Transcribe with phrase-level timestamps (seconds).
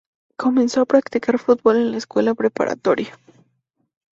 [0.35, 3.15] Comenzó a practicar fútbol en la escuela preparatoria.